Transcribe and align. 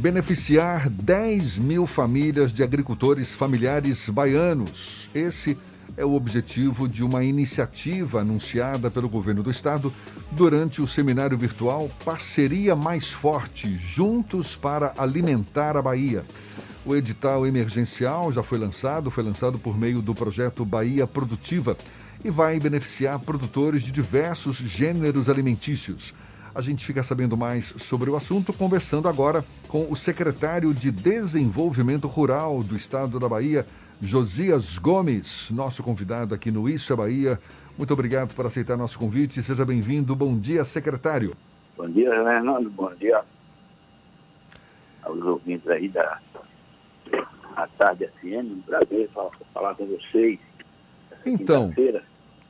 beneficiar 0.00 0.90
10 0.90 1.58
mil 1.58 1.86
famílias 1.86 2.52
de 2.52 2.62
agricultores 2.62 3.34
familiares 3.34 4.08
baianos. 4.08 5.08
Esse 5.14 5.56
é 5.96 6.04
o 6.04 6.12
objetivo 6.12 6.86
de 6.86 7.02
uma 7.02 7.24
iniciativa 7.24 8.20
anunciada 8.20 8.90
pelo 8.90 9.08
governo 9.08 9.42
do 9.42 9.50
estado 9.50 9.92
durante 10.30 10.82
o 10.82 10.86
seminário 10.86 11.38
virtual 11.38 11.90
Parceria 12.04 12.76
Mais 12.76 13.10
Forte 13.10 13.74
Juntos 13.76 14.54
para 14.54 14.92
Alimentar 14.98 15.76
a 15.76 15.82
Bahia. 15.82 16.22
O 16.84 16.94
edital 16.94 17.46
emergencial 17.46 18.30
já 18.30 18.42
foi 18.42 18.58
lançado, 18.58 19.10
foi 19.10 19.24
lançado 19.24 19.58
por 19.58 19.78
meio 19.78 20.02
do 20.02 20.14
projeto 20.14 20.64
Bahia 20.64 21.06
Produtiva 21.06 21.76
e 22.24 22.30
vai 22.30 22.60
beneficiar 22.60 23.18
produtores 23.18 23.82
de 23.82 23.92
diversos 23.92 24.56
gêneros 24.56 25.28
alimentícios. 25.28 26.12
A 26.56 26.62
gente 26.62 26.86
fica 26.86 27.02
sabendo 27.02 27.36
mais 27.36 27.74
sobre 27.76 28.08
o 28.08 28.16
assunto 28.16 28.50
conversando 28.50 29.10
agora 29.10 29.44
com 29.68 29.92
o 29.92 29.94
secretário 29.94 30.72
de 30.72 30.90
Desenvolvimento 30.90 32.08
Rural 32.08 32.62
do 32.62 32.74
Estado 32.74 33.20
da 33.20 33.28
Bahia, 33.28 33.66
Josias 34.00 34.78
Gomes, 34.78 35.50
nosso 35.50 35.82
convidado 35.82 36.34
aqui 36.34 36.50
no 36.50 36.66
Isso 36.66 36.94
é 36.94 36.96
Bahia. 36.96 37.38
Muito 37.76 37.92
obrigado 37.92 38.34
por 38.34 38.46
aceitar 38.46 38.74
nosso 38.74 38.98
convite. 38.98 39.42
Seja 39.42 39.66
bem-vindo. 39.66 40.16
Bom 40.16 40.34
dia, 40.38 40.64
secretário. 40.64 41.36
Bom 41.76 41.90
dia, 41.90 42.10
Fernando. 42.10 42.70
Bom 42.70 42.94
dia 42.94 43.22
aos 45.02 45.22
ouvintes 45.24 45.68
aí 45.68 45.90
da 45.90 46.18
a 47.54 47.66
Tarde 47.76 48.08
FM. 48.18 48.56
Um 48.56 48.62
prazer 48.62 49.10
falar, 49.10 49.30
falar 49.52 49.74
com 49.74 49.84
vocês. 49.84 50.38
Então, 51.26 51.70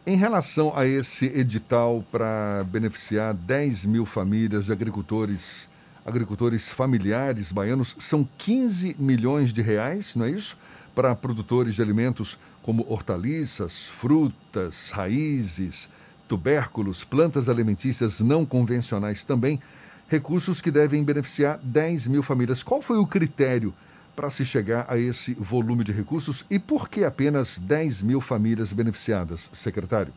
em 0.06 0.16
relação 0.16 0.72
a 0.76 0.86
esse 0.86 1.26
edital 1.26 2.04
para 2.12 2.64
beneficiar 2.70 3.34
10 3.34 3.86
mil 3.86 4.06
famílias 4.06 4.66
de 4.66 4.72
agricultores, 4.72 5.68
agricultores 6.04 6.68
familiares 6.68 7.50
baianos, 7.50 7.96
são 7.98 8.26
15 8.38 8.96
milhões 8.98 9.52
de 9.52 9.60
reais, 9.60 10.14
não 10.14 10.26
é 10.26 10.30
isso? 10.30 10.56
para 10.96 11.14
produtores 11.14 11.74
de 11.74 11.82
alimentos 11.82 12.38
como 12.62 12.86
hortaliças, 12.88 13.86
frutas, 13.86 14.88
raízes, 14.88 15.90
tubérculos, 16.26 17.04
plantas 17.04 17.50
alimentícias 17.50 18.20
não 18.20 18.46
convencionais 18.46 19.22
também, 19.22 19.60
recursos 20.08 20.62
que 20.62 20.70
devem 20.70 21.04
beneficiar 21.04 21.58
10 21.62 22.08
mil 22.08 22.22
famílias. 22.22 22.62
Qual 22.62 22.80
foi 22.80 22.96
o 22.96 23.06
critério 23.06 23.74
para 24.16 24.30
se 24.30 24.44
chegar 24.44 24.86
a 24.88 24.96
esse 24.96 25.34
volume 25.34 25.84
de 25.84 25.92
recursos 25.92 26.44
e 26.50 26.58
por 26.58 26.88
que 26.88 27.04
apenas 27.04 27.58
10 27.58 28.02
mil 28.02 28.20
famílias 28.22 28.72
beneficiadas, 28.72 29.50
secretário? 29.52 30.12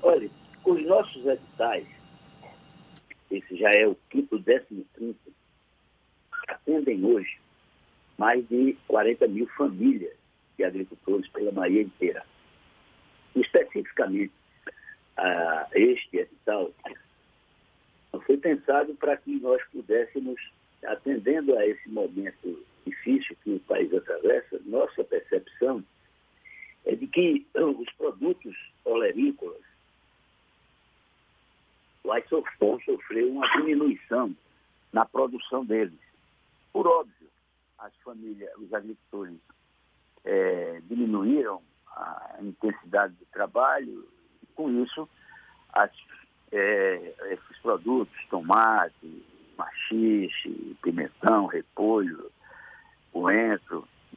Olha, 0.00 0.30
os 0.64 0.86
nossos 0.86 1.26
editais, 1.26 1.86
esse 3.30 3.56
já 3.56 3.70
é 3.74 3.86
o 3.88 3.96
quinto, 4.08 4.38
décimo 4.38 4.86
quinto, 4.96 5.34
atendem 6.48 7.04
hoje 7.04 7.38
mais 8.16 8.46
de 8.48 8.76
40 8.86 9.26
mil 9.26 9.48
famílias 9.48 10.14
de 10.56 10.64
agricultores 10.64 11.28
pela 11.30 11.50
Bahia 11.50 11.82
inteira. 11.82 12.24
Especificamente, 13.34 14.32
uh, 15.18 15.66
este 15.74 16.18
edital 16.18 16.70
foi 18.24 18.36
pensado 18.36 18.94
para 18.94 19.16
que 19.16 19.40
nós 19.40 19.60
pudéssemos, 19.72 20.40
atendendo 20.84 21.58
a 21.58 21.66
esse 21.66 21.88
momento 21.88 22.64
difícil 22.84 23.36
que 23.42 23.54
o 23.54 23.60
país 23.60 23.92
atravessa, 23.92 24.60
nossa 24.64 25.04
percepção 25.04 25.84
é 26.84 26.94
de 26.94 27.06
que 27.06 27.46
os 27.54 27.90
produtos 27.92 28.54
olerícolas 28.84 29.62
vão 32.60 32.80
sofrer 32.80 33.24
uma 33.26 33.48
diminuição 33.56 34.34
na 34.92 35.04
produção 35.04 35.64
deles. 35.64 35.98
Por 36.72 36.86
óbvio, 36.86 37.28
as 37.78 37.92
famílias, 38.04 38.50
os 38.58 38.72
agricultores 38.72 39.38
é, 40.24 40.80
diminuíram 40.88 41.62
a 41.88 42.38
intensidade 42.40 43.14
de 43.14 43.24
trabalho 43.26 44.08
e 44.42 44.46
com 44.54 44.70
isso 44.82 45.08
as, 45.72 45.90
é, 46.52 47.14
esses 47.30 47.58
produtos, 47.62 48.14
tomate, 48.28 49.22
machixe, 49.56 50.76
pimentão, 50.82 51.46
repolho, 51.46 52.30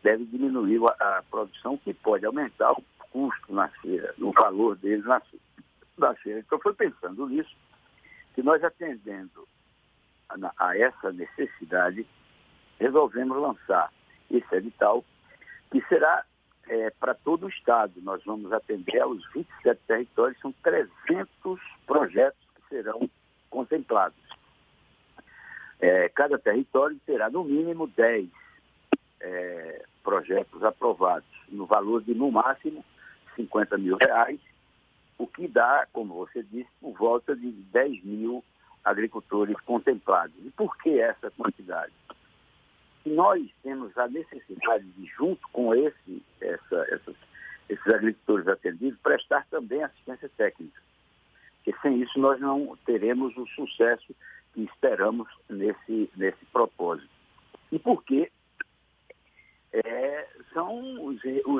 deve 0.03 0.25
diminuir 0.25 0.79
a, 0.99 1.17
a, 1.17 1.23
produção 1.23 1.77
que 1.77 1.93
pode 1.93 2.25
aumentar 2.25 2.71
o 2.71 2.83
custo 3.11 3.53
na 3.53 3.67
feira, 3.67 4.13
o 4.19 4.31
valor 4.31 4.75
deles 4.77 5.05
na, 5.05 5.21
na 5.97 6.13
feira. 6.15 6.39
Então 6.39 6.59
foi 6.59 6.73
pensando 6.73 7.27
nisso 7.27 7.55
que 8.33 8.41
nós 8.41 8.63
atendendo 8.63 9.47
a, 10.29 10.67
a 10.67 10.77
essa 10.77 11.11
necessidade 11.11 12.05
resolvemos 12.79 13.37
lançar 13.37 13.91
esse 14.29 14.55
edital, 14.55 15.03
que 15.71 15.81
será 15.87 16.23
é, 16.67 16.89
para 16.91 17.13
todo 17.13 17.47
o 17.47 17.49
Estado. 17.49 17.93
Nós 18.01 18.23
vamos 18.23 18.51
atender 18.51 18.99
aos 18.99 19.25
27 19.33 19.81
territórios, 19.87 20.39
são 20.39 20.53
300 20.63 21.59
projetos 21.85 22.39
que 22.55 22.69
serão 22.69 23.09
contemplados. 23.49 24.17
É, 25.79 26.09
cada 26.09 26.37
território 26.37 26.99
terá, 27.05 27.29
no 27.29 27.43
mínimo, 27.43 27.87
10 27.87 28.29
é, 29.21 29.83
projetos 30.03 30.63
aprovados, 30.63 31.27
no 31.49 31.65
valor 31.65 32.01
de, 32.03 32.13
no 32.13 32.31
máximo, 32.31 32.83
50 33.35 33.77
mil 33.77 33.97
reais, 33.97 34.39
o 35.17 35.27
que 35.27 35.47
dá, 35.47 35.87
como 35.93 36.13
você 36.13 36.43
disse, 36.43 36.69
por 36.79 36.93
volta 36.93 37.35
de 37.35 37.51
10 37.51 38.03
mil 38.03 38.43
agricultores 38.83 39.59
contemplados. 39.61 40.35
E 40.45 40.49
por 40.51 40.77
que 40.77 40.99
essa 40.99 41.31
quantidade? 41.31 41.93
nós 43.07 43.49
temos 43.63 43.97
a 43.97 44.07
necessidade 44.07 44.85
de, 44.85 45.05
junto 45.17 45.47
com 45.49 45.73
esse, 45.73 46.23
essa, 46.41 46.85
essas, 46.89 47.15
esses 47.69 47.87
agricultores 47.87 48.47
atendidos, 48.47 48.99
prestar 48.99 49.45
também 49.49 49.83
assistência 49.83 50.29
técnica. 50.35 50.81
Porque 51.63 51.79
sem 51.81 52.01
isso 52.01 52.19
nós 52.19 52.39
não 52.39 52.77
teremos 52.85 53.35
o 53.37 53.45
sucesso 53.47 54.15
que 54.53 54.61
esperamos 54.63 55.27
nesse, 55.49 56.09
nesse 56.15 56.45
propósito. 56.51 57.09
E 57.71 57.79
por 57.79 58.03
quê? 58.03 58.31
É, 59.73 60.27
são 60.53 61.05
os, 61.05 61.19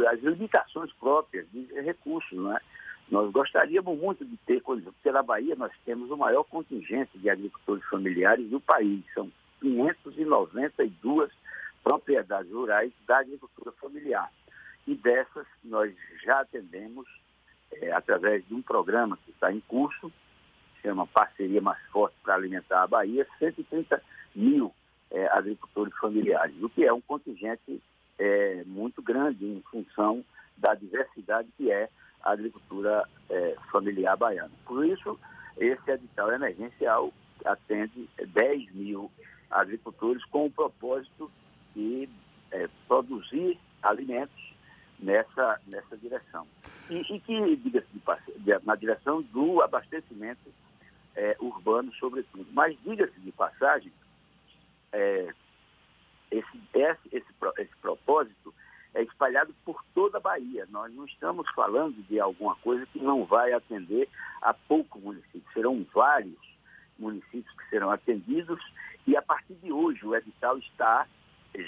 as 0.10 0.20
limitações 0.22 0.92
próprias 0.94 1.46
de 1.52 1.66
recursos. 1.82 2.38
Não 2.38 2.56
é? 2.56 2.60
Nós 3.10 3.32
gostaríamos 3.32 3.98
muito 3.98 4.26
de 4.26 4.38
ter, 4.38 4.62
na 5.12 5.24
Bahia 5.24 5.56
nós 5.56 5.72
temos 5.86 6.12
o 6.12 6.18
maior 6.18 6.44
contingente 6.44 7.18
de 7.18 7.30
agricultores 7.30 7.84
familiares 7.86 8.50
do 8.50 8.60
país. 8.60 9.04
São 9.14 9.32
592 9.62 11.32
propriedades 11.84 12.52
rurais 12.52 12.92
da 13.08 13.20
agricultura 13.20 13.72
familiar. 13.74 14.32
E 14.86 14.96
dessas 14.96 15.48
nós 15.64 15.94
já 16.24 16.42
atendemos, 16.42 17.08
é, 17.72 17.92
através 17.92 18.46
de 18.48 18.54
um 18.54 18.62
programa 18.62 19.18
que 19.24 19.32
está 19.32 19.52
em 19.52 19.62
curso, 19.62 20.12
chama 20.82 21.08
Parceria 21.08 21.62
Mais 21.62 21.82
Forte 21.88 22.16
para 22.24 22.36
Alimentar 22.36 22.84
a 22.84 22.88
Bahia, 22.88 23.28
130 23.40 24.02
mil 24.36 24.74
é, 25.12 25.28
agricultores 25.28 25.96
familiares, 25.98 26.56
o 26.62 26.70
que 26.70 26.84
é 26.86 26.94
um 26.94 27.02
contingente 27.02 27.82
é, 28.18 28.64
muito 28.66 29.02
grande 29.02 29.46
em 29.46 29.62
função 29.70 30.24
da 30.58 30.74
diversidade 30.74 31.50
que 31.58 31.72
é 31.72 31.90
a 32.24 32.32
agricultura 32.32 33.08
é, 33.30 33.56
familiar 33.72 34.18
baiana. 34.18 34.52
Por 34.66 34.86
isso, 34.86 35.20
esse 35.58 35.92
edital 35.92 36.32
emergencial 36.32 37.14
atende 37.46 38.10
10 38.34 38.74
mil 38.74 39.12
agricultores 39.50 40.24
com 40.26 40.46
o 40.46 40.52
propósito 40.52 41.32
de 41.76 42.10
é, 42.52 42.68
produzir 42.88 43.60
alimentos 43.82 44.54
nessa, 45.00 45.60
nessa 45.68 45.96
direção. 45.98 46.48
E, 46.90 46.96
e 46.96 47.20
que, 47.20 47.56
diga-se 47.58 47.88
de, 48.40 48.66
na 48.66 48.76
direção 48.76 49.22
do 49.22 49.62
abastecimento 49.62 50.52
é, 51.16 51.36
urbano, 51.40 51.94
sobretudo. 51.96 52.48
Mas, 52.52 52.78
diga-se 52.84 53.20
de 53.20 53.32
passagem, 53.32 53.92
é, 54.92 55.34
esse, 56.32 56.62
esse, 56.74 57.00
esse, 57.12 57.28
esse 57.58 57.76
propósito 57.82 58.54
é 58.94 59.04
espalhado 59.04 59.54
por 59.64 59.84
toda 59.94 60.18
a 60.18 60.22
Bahia. 60.22 60.68
Nós 60.70 60.94
não 60.94 61.06
estamos 61.06 61.50
falando 61.52 61.96
de 62.08 62.20
alguma 62.20 62.56
coisa 62.58 62.86
que 62.88 63.00
não 63.00 63.26
vai 63.26 63.54
atender 63.54 64.10
a 64.42 64.54
pouco 64.54 65.00
município. 65.00 65.44
Serão 65.54 65.86
vários 65.94 66.40
municípios 66.98 67.56
que 67.56 67.70
serão 67.70 67.92
atendidos 67.92 68.60
e 69.06 69.16
a 69.16 69.22
partir 69.22 69.54
de 69.56 69.72
hoje 69.72 70.06
o 70.06 70.16
edital 70.16 70.58
está 70.58 71.08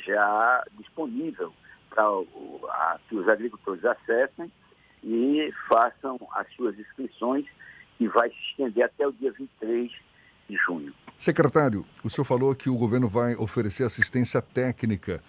já 0.05 0.63
disponível 0.73 1.53
para 1.89 2.99
que 3.07 3.15
os 3.15 3.27
agricultores 3.27 3.83
acessem 3.85 4.51
e 5.03 5.51
façam 5.67 6.19
as 6.33 6.51
suas 6.53 6.77
inscrições, 6.77 7.45
que 7.97 8.07
vai 8.07 8.29
se 8.29 8.37
estender 8.51 8.83
até 8.83 9.07
o 9.07 9.11
dia 9.11 9.31
23 9.31 9.91
de 10.49 10.55
junho. 10.57 10.93
Secretário, 11.19 11.85
o 12.01 12.09
senhor 12.09 12.23
falou 12.23 12.55
que 12.55 12.69
o 12.69 12.75
governo 12.75 13.09
vai 13.09 13.35
oferecer 13.35 13.83
assistência 13.83 14.41
técnica 14.41 15.21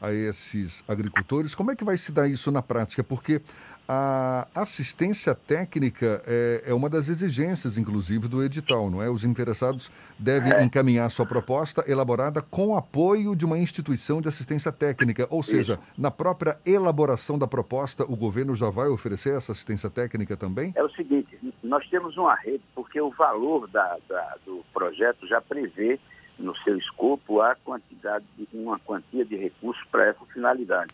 a 0.00 0.12
esses 0.12 0.82
agricultores. 0.88 1.54
Como 1.54 1.70
é 1.70 1.76
que 1.76 1.84
vai 1.84 1.96
se 1.96 2.10
dar 2.10 2.26
isso 2.28 2.50
na 2.50 2.60
prática? 2.60 3.04
Porque 3.04 3.40
a 3.88 4.48
assistência 4.54 5.34
técnica 5.34 6.20
é, 6.26 6.64
é, 6.66 6.74
uma 6.74 6.90
das 6.90 7.08
exigências, 7.08 7.78
inclusive, 7.78 8.26
do 8.26 8.42
edital, 8.42 8.90
não 8.90 9.00
é? 9.00 9.08
Os 9.08 9.22
interessados 9.22 9.90
devem 10.18 10.52
é. 10.52 10.64
encaminhar 10.64 11.08
sua 11.10 11.24
proposta 11.24 11.84
elaborada 11.86 12.42
com 12.42 12.76
apoio 12.76 13.36
de 13.36 13.44
uma 13.44 13.56
instituição 13.56 14.20
de 14.20 14.26
assistência 14.26 14.72
técnica, 14.72 15.28
ou 15.30 15.42
seja, 15.42 15.74
Isso. 15.74 15.82
na 15.96 16.10
própria 16.10 16.58
elaboração 16.66 17.38
da 17.38 17.46
proposta, 17.46 18.02
o 18.04 18.16
governo 18.16 18.56
já 18.56 18.68
vai 18.70 18.88
oferecer 18.88 19.36
essa 19.36 19.52
assistência 19.52 19.88
técnica 19.88 20.36
também? 20.36 20.72
É 20.74 20.82
o 20.82 20.90
seguinte, 20.90 21.35
nós 21.66 21.88
temos 21.88 22.16
uma 22.16 22.34
rede, 22.34 22.62
porque 22.74 23.00
o 23.00 23.10
valor 23.10 23.68
da, 23.68 23.98
da, 24.08 24.36
do 24.44 24.64
projeto 24.72 25.26
já 25.26 25.40
prevê 25.40 25.98
no 26.38 26.56
seu 26.58 26.76
escopo 26.76 27.40
a 27.40 27.54
quantidade, 27.54 28.24
uma 28.52 28.78
quantia 28.78 29.24
de 29.24 29.36
recursos 29.36 29.82
para 29.90 30.06
essa 30.06 30.24
finalidade. 30.26 30.92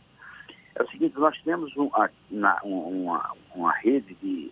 É 0.74 0.82
o 0.82 0.88
seguinte, 0.88 1.18
nós 1.18 1.38
temos 1.42 1.76
um, 1.76 1.90
na, 2.30 2.60
uma, 2.62 3.32
uma 3.54 3.72
rede 3.72 4.14
de 4.22 4.50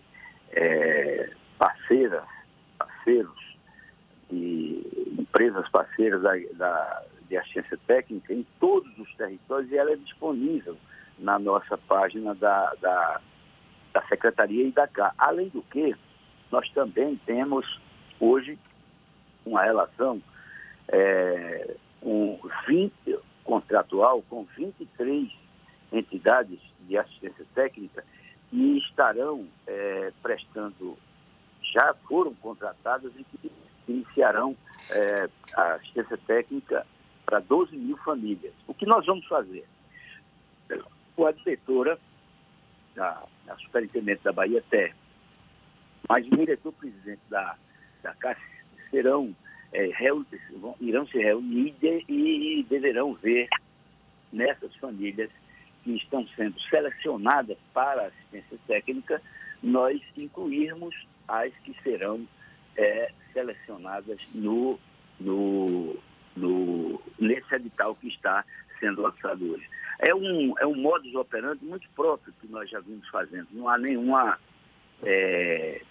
é, 0.53 1.31
parceiras, 1.59 2.25
parceiros, 2.79 3.57
de 4.29 5.17
empresas 5.19 5.69
parceiras 5.71 6.23
da, 6.23 6.33
da, 6.55 7.03
de 7.29 7.37
assistência 7.37 7.79
técnica 7.87 8.35
em 8.35 8.47
todos 8.59 8.97
os 8.99 9.15
territórios 9.15 9.71
e 9.71 9.77
ela 9.77 9.93
é 9.93 9.97
disponível 9.97 10.77
na 11.19 11.39
nossa 11.39 11.79
página 11.79 12.35
da, 12.35 12.75
da, 12.81 13.21
da 13.93 14.03
Secretaria 14.09 14.67
e 14.67 14.73
da 14.73 14.87
CA. 14.87 15.13
Além 15.19 15.49
do 15.49 15.63
que, 15.63 15.95
nós 16.51 16.69
também 16.71 17.17
temos 17.27 17.81
hoje 18.19 18.59
uma 19.45 19.63
relação 19.63 20.21
é, 20.89 21.77
com 22.01 22.39
20, 22.67 22.93
contratual 23.45 24.23
com 24.29 24.45
23 24.57 25.31
entidades 25.93 26.59
de 26.81 26.97
assistência 26.97 27.47
técnica 27.55 28.05
e 28.53 28.79
estarão 28.79 29.47
é, 29.67 30.13
prestando, 30.23 30.97
já 31.63 31.95
foram 32.09 32.35
contratadas 32.35 33.13
e 33.17 33.25
que 33.25 33.53
iniciarão 33.89 34.57
é, 34.91 35.29
a 35.55 35.75
assistência 35.75 36.19
técnica 36.27 36.87
para 37.25 37.39
12 37.41 37.77
mil 37.77 37.97
famílias. 37.99 38.53
O 38.67 38.75
que 38.75 38.87
nós 38.87 39.07
vamos 39.07 39.27
fazer? 39.27 39.65
Com 41.15 41.27
a 41.27 41.33
diretora, 41.33 41.99
a, 42.99 43.25
a 43.49 43.57
superintendente 43.57 44.23
da 44.25 44.33
Bahia 44.33 44.63
Terra, 44.69 44.95
mas 46.09 46.27
o 46.27 46.37
diretor-presidente 46.37 47.21
da, 47.29 47.57
da 48.03 48.15
Caixa 48.15 48.41
serão, 48.91 49.35
é, 49.73 49.91
irão 50.81 51.07
se 51.07 51.19
reunir 51.19 51.75
e, 51.83 52.61
e 52.61 52.63
deverão 52.65 53.15
ver 53.15 53.49
nessas 54.33 54.75
famílias 54.77 55.31
que 55.83 55.97
estão 55.97 56.27
sendo 56.37 56.61
selecionadas 56.63 57.57
para 57.73 58.07
assistência 58.07 58.59
técnica, 58.67 59.21
nós 59.63 60.01
incluirmos 60.17 60.95
as 61.27 61.53
que 61.65 61.75
serão 61.83 62.27
é, 62.77 63.13
selecionadas 63.33 64.19
no, 64.35 64.79
no, 65.19 65.97
no, 66.37 67.01
nesse 67.19 67.55
edital 67.55 67.95
que 67.95 68.09
está 68.09 68.45
sendo 68.79 69.03
lançado 69.03 69.53
hoje. 69.53 69.69
É 69.99 70.15
um, 70.15 70.55
é 70.59 70.67
um 70.67 70.75
modus 70.75 71.15
operandi 71.15 71.65
muito 71.65 71.89
próprio 71.95 72.33
que 72.41 72.49
nós 72.49 72.69
já 72.71 72.81
vimos 72.81 73.07
fazendo. 73.09 73.49
Não 73.53 73.69
há 73.69 73.77
nenhuma, 73.77 74.39
é, 75.03 75.83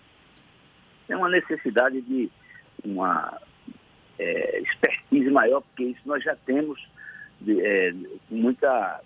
nenhuma 1.09 1.29
necessidade 1.29 1.99
de 2.01 2.29
uma 2.85 3.41
é, 4.17 4.61
expertise 4.61 5.29
maior, 5.29 5.61
porque 5.61 5.83
isso 5.85 6.01
nós 6.05 6.23
já 6.23 6.35
temos 6.45 6.79
de, 7.41 7.59
é, 7.59 7.93
muita 8.29 9.01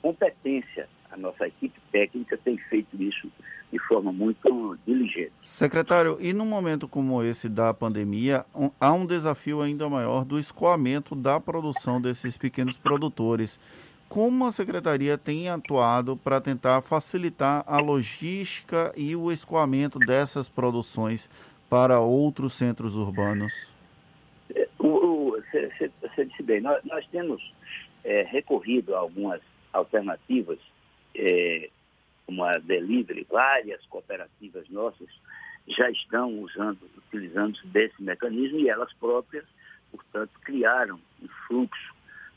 competência. 0.00 0.88
A 1.10 1.16
nossa 1.16 1.46
equipe 1.46 1.78
técnica 1.90 2.38
tem 2.38 2.56
feito 2.56 3.00
isso 3.02 3.30
de 3.70 3.78
forma 3.80 4.12
muito 4.12 4.78
diligente. 4.86 5.32
Secretário, 5.42 6.18
e 6.20 6.32
num 6.32 6.44
momento 6.44 6.86
como 6.86 7.22
esse 7.22 7.48
da 7.48 7.72
pandemia, 7.72 8.44
um, 8.54 8.70
há 8.78 8.92
um 8.92 9.06
desafio 9.06 9.62
ainda 9.62 9.88
maior 9.88 10.24
do 10.24 10.38
escoamento 10.38 11.14
da 11.14 11.40
produção 11.40 12.00
desses 12.00 12.36
pequenos 12.36 12.76
produtores. 12.76 13.58
Como 14.12 14.44
a 14.44 14.52
secretaria 14.52 15.16
tem 15.16 15.48
atuado 15.48 16.18
para 16.18 16.38
tentar 16.38 16.82
facilitar 16.82 17.64
a 17.66 17.78
logística 17.80 18.92
e 18.94 19.16
o 19.16 19.32
escoamento 19.32 19.98
dessas 19.98 20.50
produções 20.50 21.30
para 21.66 21.98
outros 21.98 22.52
centros 22.52 22.94
urbanos? 22.94 23.70
Você 24.78 26.26
disse 26.26 26.42
bem, 26.42 26.60
nós, 26.60 26.84
nós 26.84 27.06
temos 27.06 27.54
é, 28.04 28.20
recorrido 28.24 28.94
a 28.94 28.98
algumas 28.98 29.40
alternativas, 29.72 30.58
é, 31.14 31.70
como 32.26 32.44
a 32.44 32.58
Delivery, 32.58 33.26
várias 33.30 33.82
cooperativas 33.86 34.68
nossas 34.68 35.08
já 35.66 35.90
estão 35.90 36.38
usando, 36.40 36.80
utilizando 36.98 37.58
desse 37.64 38.02
mecanismo 38.02 38.58
e 38.58 38.68
elas 38.68 38.92
próprias, 38.92 39.46
portanto, 39.90 40.32
criaram 40.44 41.00
um 41.22 41.28
fluxo 41.48 41.91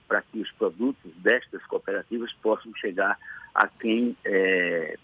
para 0.07 0.21
que 0.21 0.39
os 0.39 0.51
produtos 0.53 1.11
destas 1.17 1.63
cooperativas 1.65 2.31
possam 2.33 2.73
chegar 2.75 3.17
a 3.53 3.67
quem 3.67 4.15
é, 4.25 4.97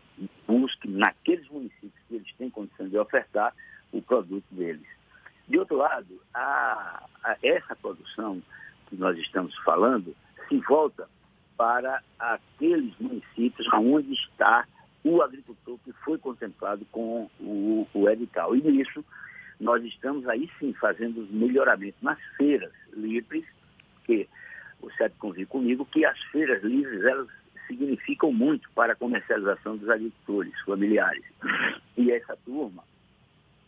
busque 0.48 0.88
naqueles 0.90 1.48
municípios 1.50 1.94
que 2.08 2.16
eles 2.16 2.34
têm 2.38 2.50
condição 2.50 2.88
de 2.88 2.98
ofertar 2.98 3.54
o 3.92 4.02
produto 4.02 4.46
deles. 4.52 4.88
De 5.48 5.58
outro 5.58 5.78
lado, 5.78 6.22
a, 6.34 7.06
a 7.24 7.38
essa 7.44 7.76
produção 7.76 8.42
que 8.88 8.96
nós 8.96 9.18
estamos 9.18 9.56
falando 9.64 10.16
se 10.48 10.58
volta 10.60 11.08
para 11.58 12.02
aqueles 12.20 12.98
municípios 13.00 13.68
onde 13.74 14.14
está 14.14 14.66
o 15.04 15.22
agricultor 15.22 15.78
que 15.84 15.92
foi 15.94 16.18
contemplado 16.18 16.86
com 16.92 17.30
o, 17.40 17.88
o 17.94 18.10
edital. 18.10 18.56
E 18.56 18.62
nisso, 18.62 19.04
nós 19.60 19.84
estamos 19.84 20.28
aí 20.28 20.50
sim 20.60 20.74
fazendo 20.74 21.22
os 21.22 21.32
melhoramentos 21.32 22.02
nas 22.02 22.20
feiras 22.38 22.72
livres, 22.94 23.46
que 24.06 24.28
o 24.82 24.92
Sérgio 24.92 25.18
convive 25.20 25.46
comigo, 25.46 25.86
que 25.86 26.06
as 26.06 26.20
feiras 26.26 26.64
livres, 26.64 27.04
elas 27.04 27.28
significam 27.68 28.32
muito 28.32 28.70
para 28.72 28.94
a 28.94 28.96
comercialização 28.96 29.78
dos 29.78 29.90
agricultores 29.90 30.54
familiares. 30.62 31.24
E 31.98 32.12
essa 32.12 32.38
turma, 32.46 32.84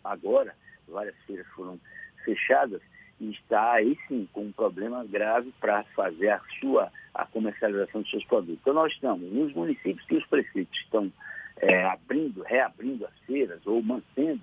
agora, 0.04 0.56
várias 0.88 1.15
feiras 1.25 1.48
foram 1.56 1.80
fechadas, 2.25 2.81
e 3.19 3.31
está 3.31 3.74
aí 3.74 3.98
sim 4.07 4.27
com 4.33 4.45
um 4.45 4.51
problema 4.51 5.06
grave 5.06 5.54
para 5.60 5.83
fazer 5.95 6.30
a 6.30 6.42
sua 6.60 6.92
a 7.13 7.25
comercialização 7.25 8.01
dos 8.01 8.10
seus 8.10 8.25
produtos. 8.25 8.57
Então 8.62 8.74
nós 8.74 8.92
estamos 8.92 9.31
nos 9.31 9.54
municípios 9.54 10.06
que 10.07 10.18
os 10.18 10.25
prefeitos 10.25 10.77
estão 10.80 11.12
é, 11.57 11.86
abrindo, 11.86 12.42
reabrindo 12.42 13.06
as 13.06 13.18
feiras 13.25 13.65
ou 13.65 13.81
mantendo, 13.81 14.42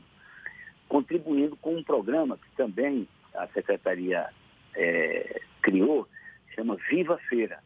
contribuindo 0.89 1.57
com 1.57 1.77
um 1.77 1.83
programa 1.83 2.39
que 2.39 2.57
também 2.57 3.09
a 3.35 3.47
secretaria 3.49 4.29
é, 4.75 5.41
criou, 5.61 6.07
chama 6.55 6.77
Viva 6.89 7.19
Feira. 7.29 7.63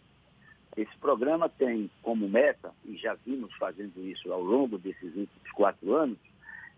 Esse 0.76 0.96
programa 0.98 1.48
tem 1.48 1.90
como 2.02 2.28
meta, 2.28 2.72
e 2.84 2.96
já 2.96 3.14
vimos 3.26 3.54
fazendo 3.54 4.04
isso 4.04 4.32
ao 4.32 4.42
longo 4.42 4.76
desses 4.78 5.14
últimos 5.14 5.50
quatro 5.54 5.94
anos, 5.94 6.18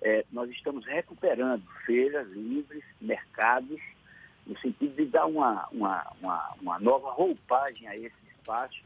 é, 0.02 0.24
nós 0.30 0.50
estamos 0.50 0.84
recuperando 0.84 1.64
feiras 1.86 2.28
livres, 2.28 2.84
mercados 3.00 3.80
no 4.46 4.56
sentido 4.60 4.94
de 4.94 5.06
dar 5.06 5.26
uma, 5.26 5.66
uma, 5.72 6.06
uma, 6.20 6.54
uma 6.60 6.78
nova 6.78 7.10
roupagem 7.10 7.88
a 7.88 7.96
esse 7.96 8.14
espaço 8.36 8.80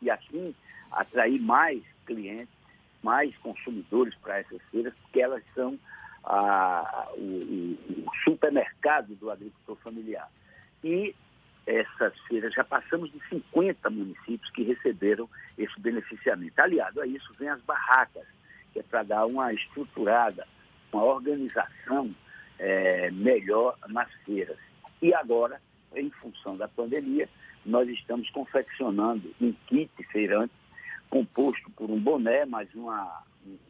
e 0.00 0.10
assim 0.10 0.54
atrair 0.90 1.40
mais 1.40 1.82
clientes, 2.04 2.48
mais 3.02 3.36
consumidores 3.38 4.14
para 4.16 4.38
essas 4.40 4.60
feiras, 4.70 4.92
porque 5.02 5.20
elas 5.20 5.42
são 5.54 5.78
a, 6.24 7.08
o, 7.16 7.78
o, 8.06 8.10
supermercado 8.24 9.14
do 9.16 9.30
agricultor 9.30 9.76
familiar. 9.76 10.28
E 10.82 11.14
essas 11.66 12.18
feiras, 12.26 12.52
já 12.52 12.64
passamos 12.64 13.10
de 13.12 13.20
50 13.28 13.88
municípios 13.90 14.50
que 14.50 14.62
receberam 14.62 15.28
esse 15.56 15.78
beneficiamento. 15.80 16.58
Aliado 16.58 17.00
a 17.00 17.06
isso, 17.06 17.32
vem 17.38 17.48
as 17.48 17.60
barracas, 17.62 18.26
que 18.72 18.80
é 18.80 18.82
para 18.82 19.02
dar 19.02 19.26
uma 19.26 19.52
estruturada, 19.52 20.46
uma 20.92 21.04
organização 21.04 22.14
é, 22.58 23.10
melhor 23.10 23.76
nas 23.88 24.12
feiras. 24.24 24.58
E 25.00 25.14
agora, 25.14 25.60
em 25.94 26.10
função 26.10 26.56
da 26.56 26.68
pandemia, 26.68 27.28
nós 27.64 27.88
estamos 27.88 28.28
confeccionando 28.30 29.32
um 29.40 29.52
kit 29.66 29.90
feirante 30.10 30.52
composto 31.08 31.70
por 31.72 31.90
um 31.90 32.00
boné, 32.00 32.46
mais 32.46 32.74
uma, 32.74 33.22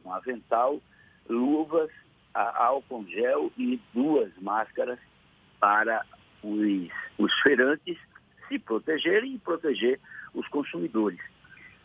um 0.04 0.12
avental, 0.12 0.80
luvas, 1.28 1.90
álcool 2.34 3.04
gel 3.08 3.52
e 3.58 3.80
duas 3.92 4.30
máscaras 4.40 4.98
para 5.58 6.04
os, 6.42 6.90
os 7.18 7.32
feirantes 7.40 7.98
se 8.48 8.58
protegerem 8.58 9.34
e 9.34 9.38
proteger 9.38 9.98
os 10.34 10.46
consumidores. 10.48 11.20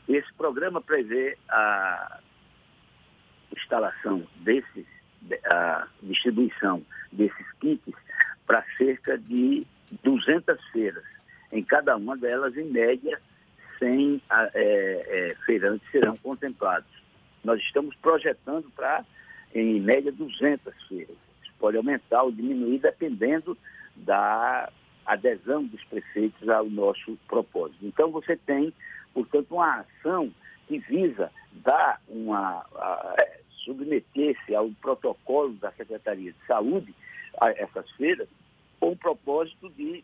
Esse 0.07 0.31
programa 0.33 0.81
prevê 0.81 1.37
a 1.49 2.19
instalação 3.55 4.25
desses, 4.37 4.85
a 5.45 5.87
distribuição 6.01 6.83
desses 7.11 7.51
kits 7.59 7.93
para 8.45 8.63
cerca 8.77 9.17
de 9.17 9.65
200 10.03 10.63
feiras. 10.69 11.03
Em 11.51 11.63
cada 11.63 11.95
uma 11.95 12.17
delas, 12.17 12.55
em 12.57 12.65
média, 12.65 13.19
100 13.79 14.21
é, 14.29 14.51
é, 14.53 15.35
feirantes 15.45 15.89
serão 15.91 16.15
contemplados. 16.17 16.89
Nós 17.43 17.59
estamos 17.61 17.95
projetando 17.97 18.69
para, 18.71 19.05
em 19.53 19.79
média, 19.79 20.11
200 20.11 20.73
feiras. 20.87 21.15
Isso 21.43 21.53
pode 21.59 21.77
aumentar 21.77 22.23
ou 22.23 22.31
diminuir 22.31 22.79
dependendo 22.79 23.57
da 23.97 24.71
adesão 25.05 25.63
dos 25.65 25.83
prefeitos 25.85 26.47
ao 26.49 26.69
nosso 26.69 27.17
propósito. 27.27 27.85
Então, 27.85 28.11
você 28.11 28.35
tem, 28.35 28.73
portanto, 29.13 29.51
uma 29.55 29.79
ação 29.79 30.31
que 30.67 30.79
visa 30.79 31.31
dar 31.53 32.01
uma. 32.07 32.65
submeter-se 33.63 34.55
ao 34.55 34.69
protocolo 34.81 35.53
da 35.53 35.71
Secretaria 35.71 36.31
de 36.31 36.45
Saúde 36.45 36.93
a 37.39 37.51
essas 37.51 37.89
feiras, 37.91 38.27
com 38.79 38.91
o 38.91 38.97
propósito 38.97 39.69
de 39.71 40.03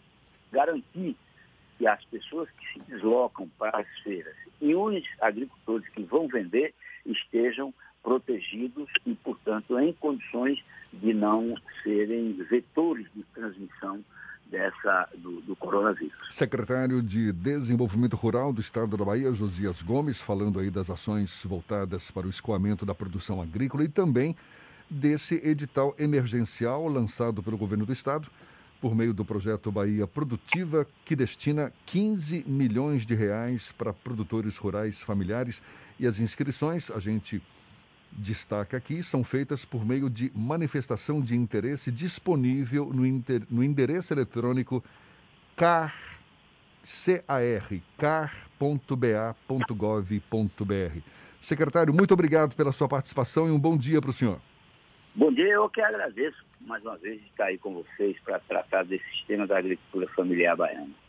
garantir 0.52 1.16
que 1.78 1.88
as 1.88 2.04
pessoas 2.06 2.50
que 2.52 2.74
se 2.74 2.80
deslocam 2.92 3.50
para 3.58 3.80
as 3.80 3.88
feiras 4.00 4.36
e 4.62 4.76
os 4.76 5.04
agricultores 5.20 5.88
que 5.90 6.04
vão 6.04 6.28
vender 6.28 6.74
estejam 7.06 7.74
protegidos 8.04 8.90
e, 9.06 9.16
portanto, 9.16 9.80
em 9.80 9.94
condições 9.94 10.60
de 10.92 11.14
não 11.14 11.48
serem 11.82 12.34
vetores 12.50 13.08
de 13.16 13.24
transmissão 13.34 14.04
dessa, 14.46 15.10
do, 15.18 15.42
do, 15.42 15.56
coronavírus. 15.56 16.14
Secretário 16.30 17.02
de 17.02 17.32
Desenvolvimento 17.32 18.16
Rural 18.16 18.54
do 18.54 18.62
Estado 18.62 18.96
da 18.96 19.04
Bahia, 19.04 19.34
Josias 19.34 19.82
Gomes, 19.82 20.22
falando 20.22 20.60
aí 20.60 20.70
das 20.70 20.90
ações 20.90 21.44
voltadas 21.44 22.12
para 22.12 22.28
o 22.28 22.30
escoamento 22.30 22.86
da 22.86 22.94
produção 22.94 23.42
agrícola 23.42 23.84
e 23.84 23.88
também 23.88 24.36
desse 24.88 25.36
edital 25.44 25.96
emergencial 25.98 26.88
lançado 26.88 27.42
pelo 27.42 27.58
governo 27.58 27.86
do 27.86 27.94
estado 27.94 28.30
por 28.80 28.94
meio 28.94 29.14
do 29.14 29.24
projeto 29.24 29.72
Bahia 29.72 30.06
Produtiva, 30.06 30.86
que 31.06 31.16
destina 31.16 31.72
15 31.86 32.44
milhões 32.46 33.06
de 33.06 33.16
reais 33.16 33.72
para 33.72 33.94
produtores 33.94 34.58
rurais 34.58 35.02
familiares. 35.02 35.64
E 35.98 36.06
as 36.06 36.20
inscrições, 36.20 36.92
a 36.92 37.00
gente 37.00 37.42
destaca 38.18 38.78
aqui, 38.78 39.02
são 39.04 39.24
feitas 39.24 39.66
por 39.66 39.86
meio 39.86 40.10
de 40.10 40.32
manifestação 40.36 41.22
de 41.22 41.36
interesse 41.36 41.92
disponível 41.92 42.92
no, 42.94 43.06
inter, 43.06 43.42
no 43.50 43.64
endereço 43.64 44.14
eletrônico 44.14 44.84
car, 45.56 45.94
car.ba.gov.br. 47.98 48.74
Secretário, 51.40 51.94
muito 51.94 52.14
obrigado 52.14 52.56
pela 52.56 52.72
sua 52.72 52.88
participação 52.88 53.48
e 53.48 53.52
um 53.52 53.60
bom 53.60 53.78
dia 53.78 54.00
para 54.00 54.10
o 54.10 54.14
senhor. 54.14 54.40
Bom 55.16 55.32
dia, 55.32 55.54
eu 55.54 55.70
que 55.70 55.82
agradeço 55.82 56.44
mais 56.62 56.82
uma 56.84 56.98
vez 56.98 57.22
estar 57.24 57.46
aí 57.46 57.58
com 57.58 57.74
vocês 57.74 58.18
para 58.22 58.40
tratar 58.40 58.84
desse 58.84 59.06
sistema 59.12 59.46
da 59.46 59.58
agricultura 59.58 60.08
familiar 60.16 60.56
baiana. 60.56 61.03